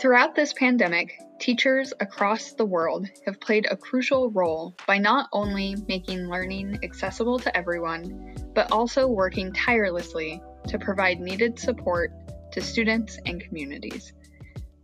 [0.00, 5.76] Throughout this pandemic, teachers across the world have played a crucial role by not only
[5.88, 12.12] making learning accessible to everyone, but also working tirelessly to provide needed support
[12.52, 14.14] to students and communities.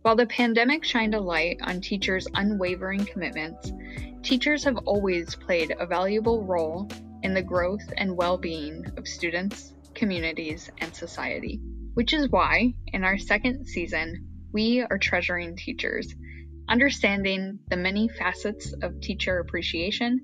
[0.03, 3.73] While the pandemic shined a light on teachers' unwavering commitments,
[4.21, 6.87] teachers have always played a valuable role
[7.23, 11.59] in the growth and well being of students, communities, and society.
[11.95, 16.13] Which is why, in our second season, we are treasuring teachers,
[16.69, 20.21] understanding the many facets of teacher appreciation,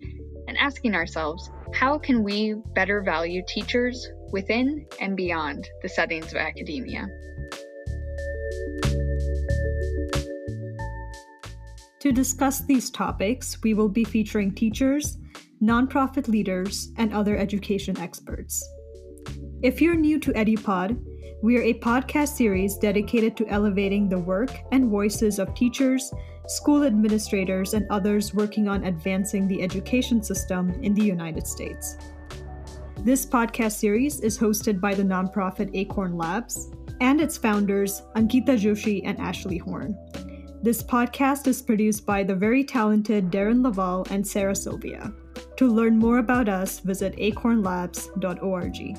[0.47, 6.37] and asking ourselves how can we better value teachers within and beyond the settings of
[6.37, 7.07] academia?
[12.01, 15.17] To discuss these topics, we will be featuring teachers,
[15.61, 18.61] nonprofit leaders, and other education experts.
[19.61, 21.01] If you're new to EduPod,
[21.43, 26.13] we are a podcast series dedicated to elevating the work and voices of teachers,
[26.47, 31.97] school administrators, and others working on advancing the education system in the United States.
[32.99, 36.71] This podcast series is hosted by the nonprofit Acorn Labs
[37.01, 39.97] and its founders, Ankita Joshi and Ashley Horn.
[40.61, 45.11] This podcast is produced by the very talented Darren Laval and Sarah Sylvia.
[45.57, 48.97] To learn more about us, visit acornlabs.org.